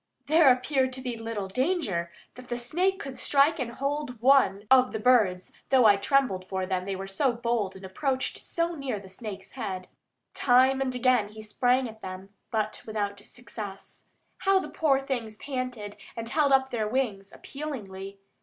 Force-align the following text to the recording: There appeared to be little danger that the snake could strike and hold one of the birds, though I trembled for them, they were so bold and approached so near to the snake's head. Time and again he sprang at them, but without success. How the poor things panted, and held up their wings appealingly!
There 0.25 0.51
appeared 0.51 0.93
to 0.93 1.01
be 1.01 1.15
little 1.15 1.47
danger 1.47 2.11
that 2.33 2.47
the 2.47 2.57
snake 2.57 2.97
could 2.99 3.19
strike 3.19 3.59
and 3.59 3.73
hold 3.73 4.19
one 4.19 4.65
of 4.71 4.93
the 4.93 4.99
birds, 4.99 5.53
though 5.69 5.85
I 5.85 5.95
trembled 5.97 6.43
for 6.43 6.65
them, 6.65 6.85
they 6.85 6.95
were 6.95 7.05
so 7.05 7.33
bold 7.33 7.75
and 7.75 7.85
approached 7.85 8.39
so 8.43 8.73
near 8.73 8.95
to 8.95 9.03
the 9.03 9.09
snake's 9.09 9.51
head. 9.51 9.89
Time 10.33 10.81
and 10.81 10.95
again 10.95 11.29
he 11.29 11.43
sprang 11.43 11.87
at 11.87 12.01
them, 12.01 12.29
but 12.49 12.81
without 12.87 13.19
success. 13.19 14.05
How 14.39 14.57
the 14.59 14.69
poor 14.69 14.99
things 14.99 15.37
panted, 15.37 15.97
and 16.15 16.27
held 16.27 16.51
up 16.51 16.69
their 16.71 16.87
wings 16.87 17.31
appealingly! 17.31 18.17